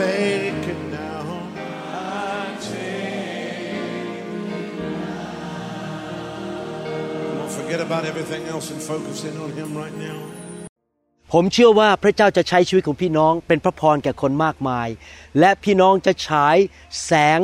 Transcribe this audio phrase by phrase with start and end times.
[0.00, 1.24] Take it now.
[1.92, 3.76] I take
[7.28, 10.18] Come on, forget about everything else and focus in on Him right now.
[11.32, 14.88] ผมเชื่อว่าพระเจ้าจะใช้ชีวิตของพี่น้องเป็นพระพรแก่คนมากมาย
[15.38, 16.56] และพี่น้องจะฉาย
[17.04, 17.40] แสง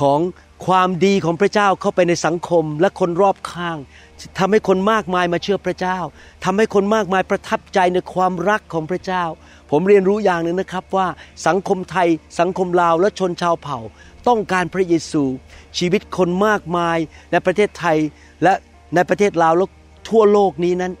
[0.00, 0.20] ของ
[0.66, 3.78] ความดีของพระเจ้าเข้าไปในสังคมและคนรอบข้าง
[4.38, 5.98] ทำให้คนมากมายมาเชื่อพระเจ้า
[6.44, 9.24] ทำให้คนมากมายประทับใจในความรักของพระเจ้า
[9.70, 11.06] ผมเรียนรู้อย่างหนึ่งนะครับว่า
[11.46, 12.08] สังคมไทย
[12.40, 13.78] สังคมลาวและชนชาวเผ่า
[14.28, 15.22] ต้องการพระเยซู
[15.78, 16.98] ชีวิตคนมากมาย
[17.30, 17.98] ในประเทศไทย
[18.42, 18.52] และ
[18.94, 19.66] ในประเทศลาวและ
[20.08, 20.92] ทั่วโลกนี้นั้น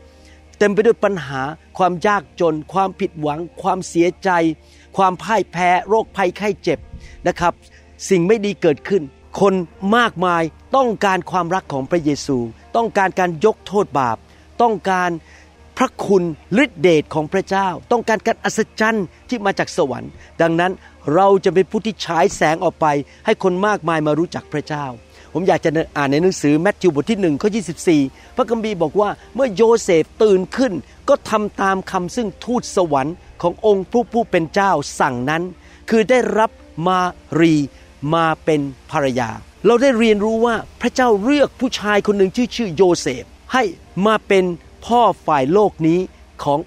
[0.58, 1.42] เต็มไปด้วยปัญหา
[1.78, 4.30] ความยากจน ความผิดหวัง ความเสียใจ
[4.96, 6.78] ความพ่ายแพ้ โรคภัยไข้เจ็บ
[7.28, 7.52] นะครับ
[8.10, 9.02] สิ่งไม่ดีเกิดขึ้น
[9.40, 9.54] คน
[9.96, 10.42] มากมาย
[10.76, 12.38] ต้องการความรักของพระเยซู
[12.76, 14.16] ต้องการการยกโทษบาป
[14.62, 15.10] ต้องการ
[15.78, 16.22] พระคุณ
[16.64, 20.10] ฤทธิเดชของพระเจ้า ต้องการการอัศจรรย์ที่มาจากสวรรค์
[20.42, 20.72] ดังนั้น
[21.14, 22.86] เราจะเป็นผู้ที่ฉายแสงออกไป
[23.26, 24.84] ให้คนมากมายมารู้จักพระเจ้า
[25.32, 27.50] ผมอยากจะอ่านในหนังสือแมทธิวบทที่1ข้อ
[27.94, 30.72] 24 พระคัมภีร์บอกว่าเมื่อโยเซฟตื่นขึ้น
[31.08, 35.42] ก็ทำตามคำซึ่งทูตสวรรค์ขององค์ผู้ผู้เป็นเจ้าสั่งนั้น
[35.90, 36.50] คือได้รับ
[36.86, 37.00] มา
[37.40, 37.54] รี
[38.14, 38.60] มาเป็น
[38.90, 39.30] ภรรยา
[39.66, 43.62] เราได้เรียนรู้ว่าพระเจ้าเลือกผู้ชายคนหนึ่งที่ชื่อโยเซฟ ให้
[44.06, 44.44] มาเป็น
[44.86, 45.98] พ่อฝ่ายโลกนี้
[46.44, 46.58] ของ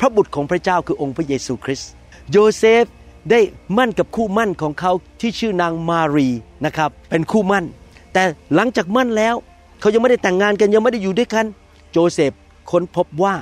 [0.00, 1.90] พระบุตรของพระเจ้าคือองค์พระเยซูคริสต์
[2.30, 2.84] โยเซฟ
[3.30, 3.40] ได้ห
[3.78, 6.28] มั้นกับคู่หมั้นของเขาที่ชื่อนางมารี
[6.64, 7.64] นะครับเป็นคู่หมั้น
[8.12, 8.22] แต่
[8.54, 9.34] หลังจากหมั้นแล้ว
[9.80, 11.46] เขายังไม่ได้แต่งงานกันยังไม่ได้อยู่ด้วยกัน
[11.92, 12.32] โจเซฟ
[12.70, 13.34] ค้นพบว่า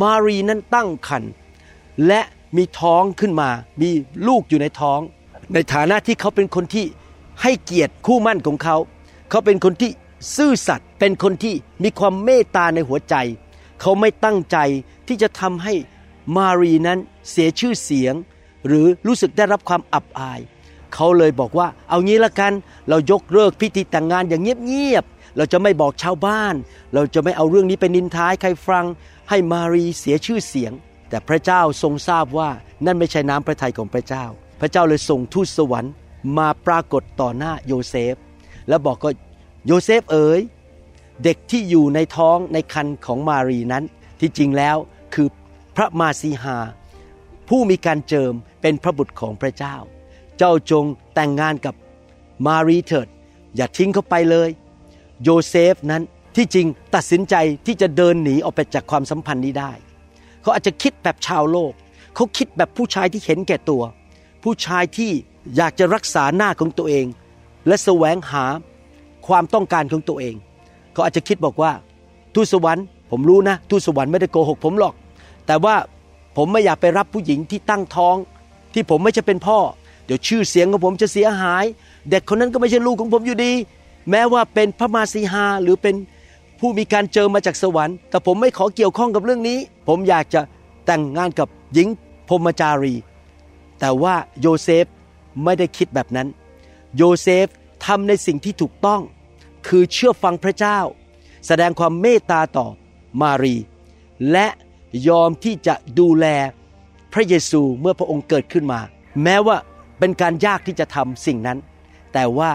[0.00, 1.32] มารีนั้นตั้งครรภ์
[2.06, 2.20] และ
[2.56, 3.90] มีท้องขึ้นมา มี
[4.28, 5.00] ลูกอยู่ในท้อง
[5.52, 6.86] ในฐานะที่เขาเป็นคนที่
[7.42, 8.76] ให้เกียรติคู่มั่นของเขา
[9.30, 9.90] เขาเป็นคนที่
[10.36, 13.14] ซื่อสัตย์เป็นคนที่มีความเมตตาในหัวใจ
[13.80, 14.58] เขาไม่ตั้งใจ
[15.08, 15.74] ที่จะทำให้
[16.36, 16.98] มารีนั้น
[17.30, 18.14] เสียชื่อเสียง
[18.66, 20.40] หรือรู้สึกได้รับความอับอาย
[20.94, 22.52] เขาเลยบอกว่าเอางี้ละกัน
[22.88, 26.54] เรายกเลิกพิธีแต่งงานอย่างเงียบๆเราจะไม่บอกชาวบ้าน
[26.94, 28.84] เราจะไม่เอาเรื่องนี้ไปนินทายใครฟัง
[29.28, 30.72] ให้มารีเสียชื่อเสียง
[31.08, 32.50] แต่พระเจ้าทรงทราบว่า
[32.86, 34.24] นั่นไม่ใช่น้ำพระทัยของพระเจ้า
[34.64, 35.92] พระเจ้าเลยส่งทูตสวรรค์
[36.38, 38.14] มาปรากฏต่อหน้าโยเซฟ
[38.68, 39.10] แล้วบอกก็
[39.66, 40.40] โยเซฟเอ๋ย
[41.24, 43.84] เด็กที่อยู่ในท้องในครรภ์ของมารีนั้น
[44.20, 44.76] ที่จริงแล้ว
[45.14, 45.28] คือ
[45.76, 46.58] พระมาซีฮา
[47.48, 49.76] ผู้มีการเจิมเป็นพระบุตรของพระเจ้า
[50.38, 50.84] เจ้าจง
[51.14, 51.74] แต่งงานกับ
[52.46, 53.08] มารีเถิด
[53.56, 54.48] อย่าทิ้งเขาไปเลย
[55.22, 56.02] โยเซฟนั้น
[56.36, 57.34] ที่จริงตัดสินใจ
[57.66, 59.72] ที่จะเดินหนีออกไปจากความสัมพันธ์นี้ได้
[60.42, 61.72] เขาอาจจะคิดแบบชาวโลก
[62.14, 63.84] เขาคิดแบบผู้ชายที่เห็นแก่ตัว
[64.42, 65.10] ผู้ชายที่
[65.56, 67.06] อยากจะรักษาหน้าของตัวเอง
[67.66, 68.44] และแสวงหา
[69.26, 70.34] ความต้องการของตัวเอง
[70.92, 71.72] เขาอาจจะคิดบอกว่า
[72.34, 74.94] ทูตสวรรค์ผมรู้นะทูตสวรรค์ไม่ได้โกหกผมหรอก
[75.46, 75.74] แต่ว่า
[76.36, 78.16] ผมไม่อยากไปรับผู้หญิงที่ตั้งท้อง
[78.74, 79.58] ที่ผมไม่ใช่เป็นพ่อ
[80.06, 81.64] เดี๋ยวชื่อเสียงของผมจะเสียหาย
[82.10, 83.52] เด็กคนนั้นก็ไม่ใช่ลูกของผมอยู่ดี
[84.10, 85.94] แม้ว่าเป็นพระมาสีหาหรือเป็น
[86.60, 90.40] ผู้มีการเจอมาจากสวรรค์ แต่ผมไม่ขอเกี่ยวข้องกับเรื่องนี้ ผมอยากจะ
[90.86, 91.88] แต่งงานกับหญิง
[92.28, 92.94] พรมจารี
[93.84, 94.86] แต่ว่าโยเซฟ
[95.44, 96.28] ไม่ได้คิดแบบนั้น
[96.96, 97.46] โยเซฟ
[97.86, 99.00] ทำในสิ่งที่ถูกต้อง
[99.66, 100.78] คือเชื่อฟังพระเจ้า
[101.46, 102.68] แสดงความเมตตาต่อ
[103.20, 103.56] มารี
[104.32, 104.46] และ
[105.08, 106.26] ยอมที่จะดูแล
[107.12, 108.80] พระเยซูเมื่อพระองค์เกิดขึ้นมา
[109.22, 109.56] แม้ว่า
[109.98, 111.58] เป็นการยากที่จะทำสิ่งนั้น
[112.12, 112.52] แต่ว่า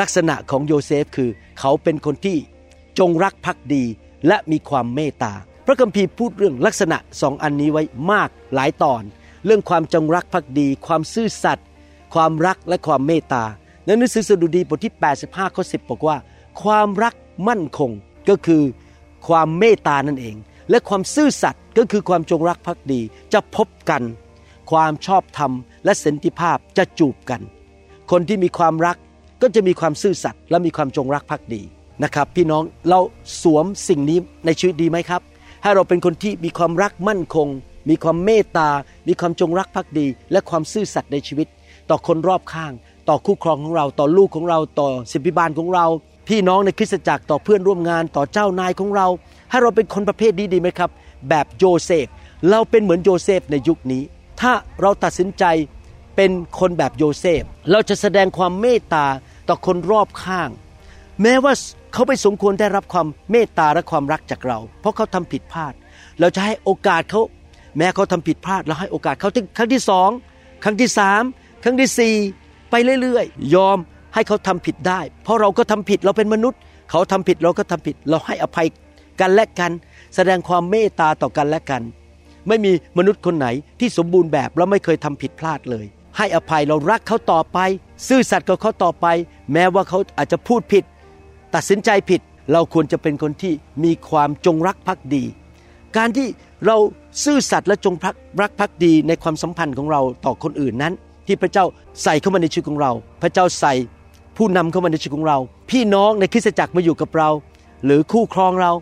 [0.00, 2.38] ลักษณะของโยเซฟคือ เขาเป็นคนที่
[2.98, 3.84] จงรักภักดี
[4.26, 5.32] และมีความเมตตา
[5.66, 7.82] พระคัมภีร์พูดเรื่องลักษณะสองอันนี้ไว้
[8.12, 9.02] มากหลายตอน
[9.46, 11.66] เรื่องความจงรักภักดี ความซื่อสัตย์
[12.14, 13.44] ความรักและความเมตตา
[13.84, 14.94] ในหนังสือสดุดีบทที่
[15.24, 16.16] 85ข้อ10 บอกว่า
[16.62, 17.14] ความรัก
[17.48, 17.90] มั่นคง
[18.28, 18.62] ก็คือ
[19.28, 20.36] ความเมตตานั่นเอง
[20.70, 23.00] และความซื่อสัตย์ก็คือความจงรักภักดี
[23.32, 24.02] จะพบกัน
[24.70, 25.52] ความชอบธรรม
[25.84, 27.40] และสันติภาพจะจูบกัน
[28.10, 28.96] คนที่มีความรัก
[29.42, 31.62] ก็จะมีความซื่อสัตย์และมีความจงรักภักดี
[32.02, 33.00] นะครับ พี่น้องเรา
[33.42, 35.22] สวมสิ่งนี้ในชีวิตดีไหมครับ
[35.62, 37.48] ให้เราเป็นคนที่มีความรักมั่นคง
[37.88, 38.70] มีความเมตตา
[39.08, 41.48] มีความจงรักภักดี และความซื่อสัตย์ในชีวิต
[41.90, 42.72] ต่อคนรอบข้าง
[43.08, 45.86] ต่อคู่ครองของเรา ต่อลูกของเรา ต่อสิบิบาลของเรา
[46.28, 49.06] พี่น้องในคริสตจักร ต่อเพื่อนร่วมงาน ต่อเจ้านายของเรา
[49.50, 50.90] ให้เราเป็นคนประเภทนี้ดีไหมครับ
[51.28, 52.06] แบบโยเซฟ
[52.50, 54.02] เราเป็นเหมือนโยเซฟในยุคนี้
[54.40, 54.52] ถ้า
[54.82, 55.44] เราตัดสินใจ
[56.16, 59.06] เป็นคนแบบโยเซฟ เราจะแสดงความเมตตา
[59.48, 60.48] ต่อคนรอบข้าง
[61.22, 61.52] แม้ว่า
[61.92, 65.72] เขาไม่สมควรได้รับความเมตตาและความรักจากเรา เพราะเขาทำผิดพลาด
[66.20, 67.20] เราจะให้โอกาสเขา
[67.78, 70.10] แม้เขาทำผิดพลาดเราให้โอกาสเขาครั้งที่สอง
[70.64, 71.22] ครั้งที่สาม
[71.64, 72.14] ครั้งที่สี่
[72.70, 73.78] ไปเรื่อยๆ ยอม
[74.14, 78.66] ให้เขาทำผิดได้ เพราะเราก็ทำผิดเราเป็นมนุษย์ เขาทำผิดเราก็ทำผิด เราให้อภัย
[79.20, 79.72] กันและกัน
[80.14, 81.82] แสดงความเมตตาต่อกันและกัน
[82.48, 83.46] ไม่มีมนุษย์คนไหน
[83.80, 85.86] ที่สมบูรณ์แบบแล้วไม่เคยทำผิดพลาดเลย
[86.16, 87.58] ให้อภัยเรารักเขาต่อไป
[88.08, 89.06] ซื่อสัตย์กับเขาต่อไป
[89.52, 90.84] แม้ว่าเขาอาจจะพูดผิด
[91.54, 92.20] ตัดสินใจผิด
[92.52, 93.52] เราควรจะเป็นคนที่
[93.84, 95.24] มีความจงรักภักดี
[95.96, 96.26] การที่
[96.66, 96.76] เรา
[97.24, 97.94] ซื่อสัตย์และจง
[98.42, 100.94] รักภักดีในความสัมพันธ์ของเราต่อคนอื่นนั้น
[101.26, 101.64] ที่พระเจ้า
[102.02, 103.74] ใส่เข้ามาในชีวิตของเรา พระเจ้าใส่
[104.36, 105.38] ผู้นำเข้ามาในชีวิตของเรา
[105.70, 107.30] พี่น้องในคริสตจักรมาอยู่กับเรา
[107.84, 108.72] หรือคู่ครองเรา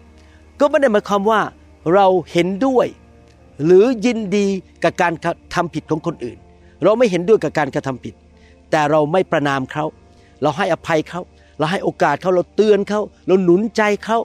[0.60, 1.40] ก็ไม่ได้หมายความว่า
[1.94, 2.86] เราเห็นด้วย
[3.64, 4.46] หรือยินดี
[4.84, 5.12] กับการ
[5.54, 6.38] ทำผิดของคนอื่น
[6.84, 8.14] เราไม่เห็นด้วยกับการกระทำผิด
[8.70, 9.84] แต่เราไม่ประนามเขา
[10.42, 11.20] เราให้อภัยเขา
[11.58, 14.18] เราให้โอกาสเขาเราเตือนเขาเราหนุนใจเขา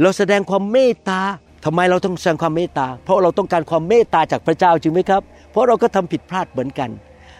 [0.00, 1.22] เราแสดงความเมตตา
[1.64, 6.90] ทำไมเราต้องแสดงความเมตตา เพราะเราต้องการความเมตตาจากพระเจ้าจริงไหมครับ เพราะเราก็ทำผิดพลาดเหมือนกัน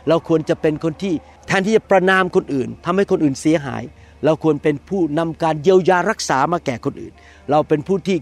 [0.08, 1.14] เราควรจะเป็นคนที่
[1.46, 3.82] แทนที่จะประนามคนอื่นทำให้คนอื่นเสียหาย
[4.24, 7.12] เราควรเป็นผู้นำการเยียวยารักษามาแก่คนอื่น
[7.50, 8.16] เราเป็นผู้ที่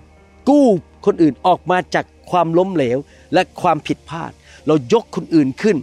[0.49, 0.67] กู้
[1.07, 2.99] คนอื่นออกมาจากความล้มเหลว
[3.35, 4.33] และความผิดพลาด
[4.67, 5.77] เรายกคนอื่นขึ้น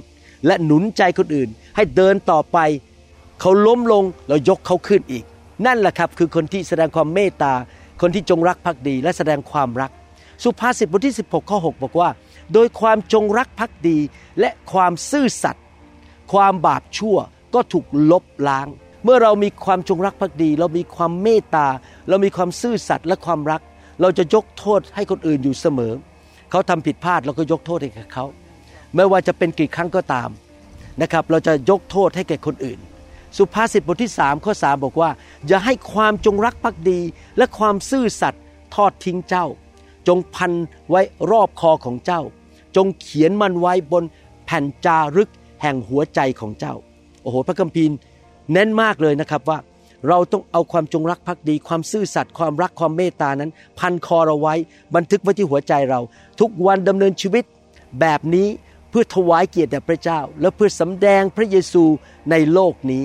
[0.47, 2.57] และหนุนใจคนอื่น ให้เดินต่อไป
[3.41, 5.23] เขาล้มลงเรายกเขาขึ้นอีก
[5.65, 7.53] นั่นแหละครับคือคนที่แสดงความเมตตา
[8.01, 9.91] คนที่จงรักภักดีและแสดงความรัก
[10.43, 12.09] สุภาษิตบทที่ 16 ข้อ 6 บอกว่า
[12.53, 13.97] โดยความจงรักภักดี
[14.39, 15.63] และความซื่อสัตย์
[16.33, 17.17] ความบาปชั่ว
[17.53, 18.67] ก็ถูกลบล้าง
[19.03, 21.67] เมื่อเรามีความจงรักภักดี เรามีความเมตตา
[22.09, 23.61] เรามีความซื่อสัตย์และความรัก
[24.01, 25.93] เราจะยกโทษให้คนอื่นอยู่เสมอ
[26.51, 28.25] เขาทำผิดพลาดเราก็ยกโทษให้กับเขา
[28.95, 30.29] ไม่ว่าจะเป็นกี่ครั้งก็ตาม
[31.01, 32.79] นะครับเราจะยกโทษให้แก่คนอื่น
[33.37, 35.09] สุภาษิตบทที่3ข้อ3บอกว่า
[35.47, 36.99] อย่าให้ความจงรักภักดี
[37.37, 38.41] และความซื่อสัตย์
[38.75, 39.45] ทอดทิ้งเจ้า
[40.07, 40.51] จงพัน
[40.89, 41.01] ไว้
[41.31, 42.21] รอบคอของเจ้า
[42.75, 44.03] จงเขียนมันไว้บน
[44.45, 45.29] แผ่นจารึก
[45.61, 46.73] แห่งหัวใจของเจ้า
[47.21, 47.95] โอ้โห พระคัมภีร์
[48.51, 49.59] เน้นมากเลยนะครับว่า
[50.09, 54.55] เราต้องเอาความจงรักภักดี ความซื่อสัตย์ความรักความเมตตานั้น พันคอเราไว้
[54.95, 55.99] บันทึกไว้ที่หัวใจเรา
[56.39, 57.43] ทุกวันดำเนินชีวิต
[57.99, 58.47] แบบนี้
[58.89, 61.83] เพื่อถวายเกียรติแด่พระเจ้า และเพื่อสำแดงพระเยซู
[62.31, 63.03] ในโลกนี้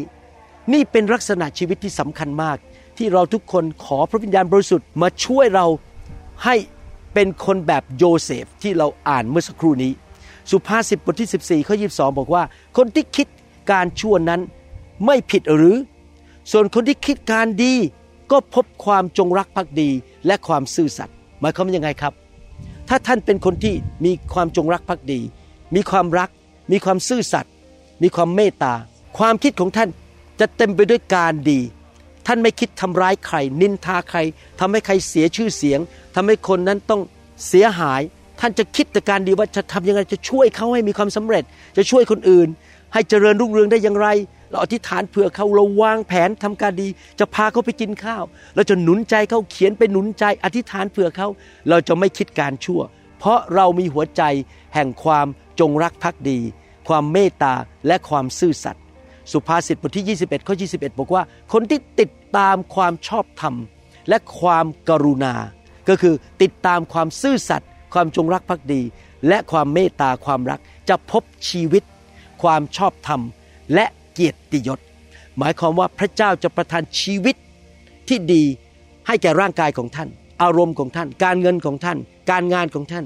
[0.72, 2.56] นี่เป็นลักษณะชีวิตที่สำคัญมาก
[2.98, 5.66] ที่เราทุกคนขอพระวิญญาณบริสุทธิ์มาช่วยเรา
[6.44, 6.54] ให้
[7.14, 9.92] เป็นคนแบบโยเซฟที่เราอ่านเมื่อสักครู่นี้
[10.50, 12.42] สุภาษิตบทที่ 14ข้อ22บอกว่า
[12.76, 13.26] คนที่คิด
[13.70, 14.40] การชั่วนั้น
[15.06, 15.76] ไม่ผิดหรือ
[16.50, 17.74] ส่วนคนที่คิดการดี
[18.30, 19.90] ก็พบความจงรักภักดี
[20.26, 22.12] และความซื่อสัตย์หมายความว่ายังไงครับ
[22.88, 23.74] ถ้าท่านเป็นคนที่
[24.04, 25.20] มีความจงรักภักดี
[25.74, 26.30] มีความรัก
[26.72, 27.52] มีความซื่อสัตย์
[28.02, 28.74] มีความเมตตา
[29.18, 29.88] ความคิดของท่าน
[30.40, 31.60] จะเต็มไปด้วยการดี
[32.26, 34.18] ท่านไม่คิดทำร้ายใคร นินทาใคร
[34.60, 35.80] ทำให้ใครเสียชื่อเสียง
[36.20, 37.02] ทำให้คนนั้นต้อง
[37.48, 38.02] เสียหาย
[38.40, 41.44] ท่านจะคิดแต่การดีว่าจะทำยังไงจะช่วยเขาให้มีความสำเร็จ
[41.76, 42.48] จะช่วยคนอื่น
[42.92, 44.08] ให้เจริญรุ่งเรืองได้อย่างไร
[44.50, 48.22] เราอธิษฐานเผื่อเขาเราวางแผนทำการดี จะพาเขาไปกินข้าว
[48.54, 51.28] เราจะหนุนใจเขาเขียนไปหนุนใจ อธิษฐานเผื่อเขา
[51.68, 52.80] เราจะไม่คิดการชั่ว
[53.18, 54.22] เพราะเรามีหัวใจ
[54.74, 55.26] แห่งความ
[55.60, 56.38] จงรักภักดี
[56.88, 57.54] ความเมตตา
[57.86, 58.84] และความซื่อสัตย์
[59.32, 61.22] สุภาษิตบทที่ 21ข้อ21 บอกว่า
[61.52, 63.54] คนที่ติดตามความชอบธรรม
[64.08, 65.34] และความกรุณา
[65.88, 68.82] ก็คือติดตามความซื่อสัตย์ความจงรักภักดี
[69.28, 71.82] และความเมตตาความรักจะพบชีวิต
[72.42, 73.20] ความชอบธรรม
[73.74, 74.78] และเกียรติยศ
[75.38, 77.36] หมายความว่าพระเจ้าจะประทานชีวิต
[78.08, 78.42] ที่ดี
[79.06, 80.08] ให้แก่ร่างกายของท่าน
[80.42, 81.98] อารมณ์ของท่าน การเงินของท่าน
[82.30, 83.04] การงานของท่าน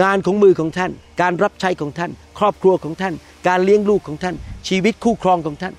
[0.00, 0.90] งานของมือของท่าน
[1.20, 3.14] การรับใช้ของท่าน ครอบครัวของท่าน
[3.48, 4.34] การเลี้ยงลูกของท่าน
[4.68, 5.74] ชีวิตคู่ครองของท่าน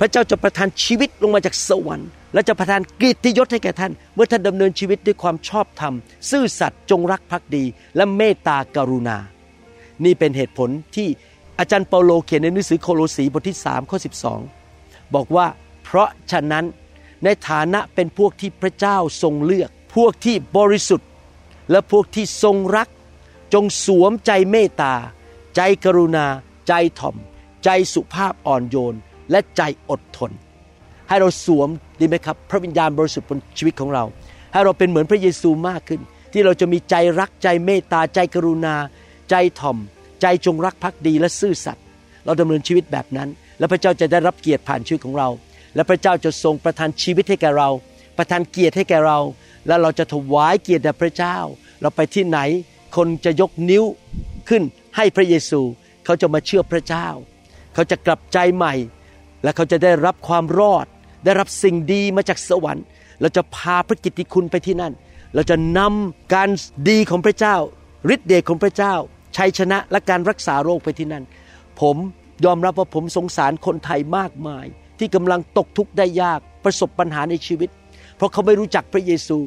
[0.00, 5.94] พระเจ้าจะประทานชีวิตลงมาจากสวรรค์ และจะประทานกียรติยศให้แก่ท่าน เมื่อท่านดำเนินชีวิตด้วยความชอบธรรม
[6.30, 7.64] ซื่อสัตย์จงรักภักดี
[7.96, 9.18] และเมตตากรุณา
[10.04, 11.08] นี่เป็นเหตุผลที่
[11.58, 13.98] อาจารย์เปาโลเขียนในหนังสือโคโลสีบทที่3ข้อ
[14.56, 15.46] 12 บอกว่า
[15.82, 16.64] เพราะฉะนั้น
[17.24, 21.08] ในฐานะเป็นพวกที่พระเจ้าทรงเลือก พวกที่บริสุทธิ์
[21.70, 22.88] และพวกที่ทรงรัก
[23.54, 24.94] จงสวมใจเมตตา
[25.56, 26.26] ใจกรุณา
[26.68, 27.16] ใจถ่อม
[27.64, 28.96] ใจสุภาพอ่อนโยน
[29.30, 30.32] และใจอดทน
[31.12, 31.68] ให้เราสวม
[32.00, 34.04] ดีไหมครับ พระวิญญาณบริสุทธิ์บนชีวิตของเรา
[34.52, 36.00] ให้เราเป็นเหมือนพระเยซูมากขึ้น
[36.32, 38.76] ที่เราจะมีใจรักใจเมตตาใจกรุณา
[39.30, 39.78] ใจถ่อม
[40.22, 41.84] ใจจงรักภักดีและซื่อสัตย์
[42.24, 43.28] เราดำเนินชีวิตแบบนั้น
[43.58, 45.28] และพระเจ้าจะได้รับเกียรติผ่านชีวิตของเรา
[45.74, 47.68] และพระเจ้าจะทรงประทานชีวิตให้แก่เรา
[48.18, 49.18] ประทานเกียรติให้แก่เรา
[49.66, 51.36] และเราจะถวายเกียรติแด่พระเจ้า
[51.80, 52.38] เราไปที่ไหน
[52.96, 53.84] คนจะยกนิ้ว
[54.48, 54.62] ขึ้น
[54.96, 55.60] ให้พระเยซู
[56.04, 57.08] เขาจะมาเชื่อพระเจ้า
[57.74, 58.74] เขาจะกลับใจใหม่
[59.42, 60.86] และเขาจะได้รับความรอด
[61.24, 62.84] ได้รับสิ่งดีมาจากสวรรค์
[63.20, 64.92] เราจะพาพระกิตติคุณไปที่นั่น
[65.34, 66.48] เราจะนำการ
[66.88, 67.56] ดีของพระเจ้า
[68.14, 68.94] ฤทธิเดชของพระเจ้า
[69.36, 71.24] ชัยชนะและการรักษาโรคไปที่นั่น
[71.80, 71.96] ผม
[72.44, 74.66] ยอมรับว่าผมสงสารคนไทยมากมาย
[74.98, 77.70] ที่กำลังตกทุกข์ได้ยากประสบปัญหาในชีวิต
[78.16, 79.38] เพราะเขาไม่รู้จักพระเยซู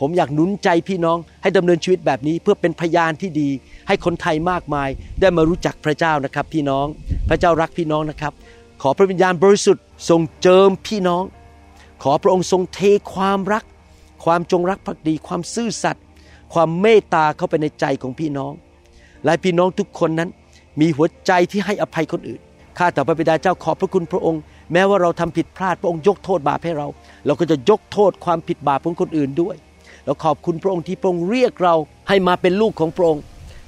[0.00, 3.50] ผมอยากหนุนใจพี่น้องให้ดำเนินชีวิตแบบนี้เพื่อเป็นพยานที่ดี
[3.88, 4.88] ให้คนไทยมากมาย
[5.20, 6.86] ได้มารู้จักพระเจ้านะครับ พี่น้อง
[7.28, 8.32] พระเจ้ารักพี่น้องนะครับ
[8.86, 11.24] ขอพระวิญญาณบริสุทธิ์ทรงเจิมพี่น้อง
[12.02, 12.80] ขอพระองค์ทรงเท
[13.14, 13.64] ความรัก
[14.24, 16.04] ความจงรักภักดี ความซื่อสัตย์
[16.54, 18.52] ความเมตตาเข้าไปในใจของพี่น้อง
[19.24, 20.30] และพี่น้องทุกคนนั้น
[20.80, 22.40] มีหัวใจที่ให้อภัยคนอื่น
[22.78, 24.40] ข้าแต่พระบิดาเจ้าขอบพระคุณพระองค์
[24.72, 26.86] แม้ว่าเราทำผิดพลาดพระองค์ยกโทษบาปให้เรา
[27.26, 29.56] เราก็จะยกโทษความผิดบาปของคนอื่นด้วย
[30.04, 31.74] เราขอบคุณพระองค์ที่พระองค์เรียกเรา
[32.08, 33.22] ให้มาเป็นลูกของพระองค์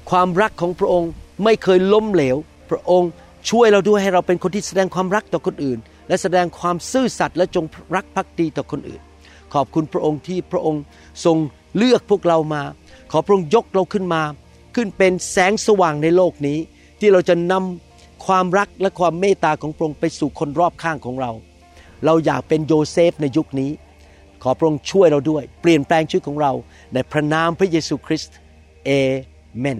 [0.09, 1.09] ความรักของพระองค์
[1.43, 2.37] ไม่เคยล้มเหลว
[2.69, 3.11] พระองค์
[3.49, 7.65] ช่วยเราด้วยให้เราเป็นคนที่แสดงความรักต่อคนอื่น และแสดงความซื่อสัตย์และจง
[7.95, 9.01] รักภักดีต่อคนอื่น
[9.53, 10.83] ขอบคุณพระองค์ที่พระองค์
[11.25, 11.37] ทรง
[11.77, 12.63] เลือกพวกเรามา
[13.11, 14.23] ขอพระองค์ยกเราขึ้นมา
[14.75, 16.57] ขึ้นเป็นแสงสว่างในโลกนี้
[16.99, 21.31] ที่เราจะนำความรักและความเมตตาของพระองค์ไปสู่คนรอบข้างของเรา
[22.05, 23.71] เราอยากเป็นโยเซฟในยุคนี้
[24.43, 26.51] ขอพระองค์ช่วยเราด้วย เปลี่ยนแปลงชีวิตของเรา
[26.93, 28.35] ในพระนามพระเยซูคริสต์
[28.85, 28.91] เอ
[29.57, 29.79] เมน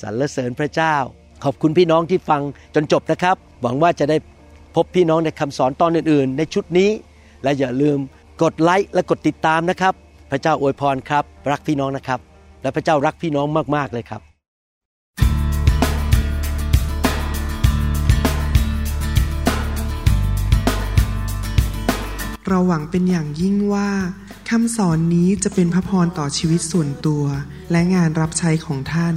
[0.00, 0.96] สรรเสริญพระเจ้า
[1.44, 2.42] ขอบคุณพี่น้องที่ฟัง
[2.74, 4.16] จนจบนะครับ หวังว่าจะได้
[4.74, 6.90] พบพี่น้องในคำสอนตอนอื่นๆ ในชุดนี้
[7.42, 7.98] และอย่าลืม
[8.42, 9.94] กดไลค์และกดติดตามนะครับ
[10.30, 12.20] พระเจ้าอวยพรครับ รักพี่น้องนะครับ
[12.62, 13.46] และพระเจ้ารักพี่น้อง
[13.76, 14.22] มากๆเลยครับ
[22.48, 23.90] เราหวังเป็นอย่างยิ่งว่า
[24.50, 27.24] คำสอนนี้จะเป็นพระพรต่อชีวิตส่วนตัว
[27.70, 29.16] และงานรับใช้ของท่าน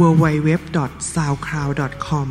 [0.00, 2.28] www.soundcloud.com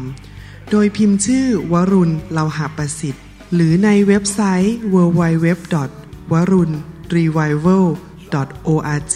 [0.71, 5.89] โดยพิมพ์ชื่อวรุณเลาหาประสิทธิ์ หรือในเว็บไซต์ www.
[6.31, 6.71] วรุณ
[7.15, 7.85] revival
[8.69, 9.15] org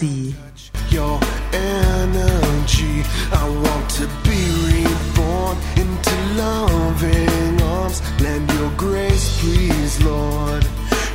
[0.96, 1.16] Your
[1.52, 2.94] energy
[3.42, 10.62] I want to be reborn into loving arms Lend your grace please Lord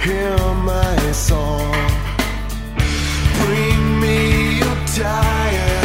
[0.05, 0.37] Hear
[0.71, 0.97] my
[1.29, 1.75] song
[3.41, 4.17] Bring me
[4.61, 5.82] your diet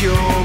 [0.00, 0.37] yo.